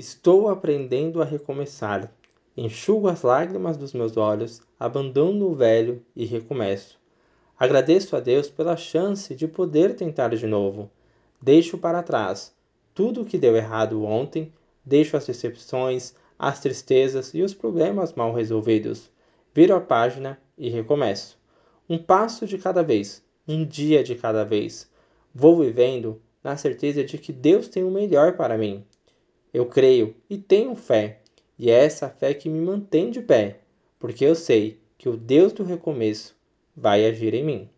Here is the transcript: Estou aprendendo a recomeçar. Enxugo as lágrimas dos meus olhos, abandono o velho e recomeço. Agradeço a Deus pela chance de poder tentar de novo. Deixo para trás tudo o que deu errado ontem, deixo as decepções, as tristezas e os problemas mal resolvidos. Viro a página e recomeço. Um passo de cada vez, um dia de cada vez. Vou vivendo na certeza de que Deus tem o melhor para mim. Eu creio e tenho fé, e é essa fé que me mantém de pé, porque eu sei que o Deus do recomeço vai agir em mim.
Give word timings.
Estou 0.00 0.48
aprendendo 0.48 1.20
a 1.20 1.26
recomeçar. 1.26 2.10
Enxugo 2.56 3.06
as 3.06 3.20
lágrimas 3.20 3.76
dos 3.76 3.92
meus 3.92 4.16
olhos, 4.16 4.62
abandono 4.78 5.50
o 5.50 5.54
velho 5.54 6.02
e 6.16 6.24
recomeço. 6.24 6.98
Agradeço 7.58 8.16
a 8.16 8.20
Deus 8.20 8.48
pela 8.48 8.78
chance 8.78 9.34
de 9.34 9.46
poder 9.46 9.94
tentar 9.94 10.34
de 10.34 10.46
novo. 10.46 10.90
Deixo 11.38 11.76
para 11.76 12.02
trás 12.02 12.56
tudo 12.94 13.20
o 13.20 13.24
que 13.26 13.36
deu 13.36 13.54
errado 13.54 14.02
ontem, 14.02 14.50
deixo 14.82 15.18
as 15.18 15.26
decepções, 15.26 16.14
as 16.38 16.60
tristezas 16.60 17.34
e 17.34 17.42
os 17.42 17.52
problemas 17.52 18.14
mal 18.14 18.32
resolvidos. 18.32 19.10
Viro 19.54 19.74
a 19.74 19.80
página 19.82 20.40
e 20.56 20.70
recomeço. 20.70 21.38
Um 21.86 21.98
passo 21.98 22.46
de 22.46 22.56
cada 22.56 22.82
vez, 22.82 23.22
um 23.46 23.66
dia 23.66 24.02
de 24.02 24.14
cada 24.14 24.46
vez. 24.46 24.90
Vou 25.34 25.60
vivendo 25.60 26.22
na 26.42 26.56
certeza 26.56 27.04
de 27.04 27.18
que 27.18 27.34
Deus 27.34 27.68
tem 27.68 27.84
o 27.84 27.90
melhor 27.90 28.34
para 28.34 28.56
mim. 28.56 28.82
Eu 29.52 29.66
creio 29.66 30.14
e 30.28 30.38
tenho 30.38 30.74
fé, 30.76 31.20
e 31.58 31.70
é 31.70 31.84
essa 31.84 32.08
fé 32.08 32.32
que 32.32 32.48
me 32.48 32.60
mantém 32.60 33.10
de 33.10 33.20
pé, 33.20 33.60
porque 33.98 34.24
eu 34.24 34.34
sei 34.34 34.78
que 34.96 35.08
o 35.08 35.16
Deus 35.16 35.52
do 35.52 35.64
recomeço 35.64 36.36
vai 36.76 37.04
agir 37.04 37.34
em 37.34 37.44
mim. 37.44 37.68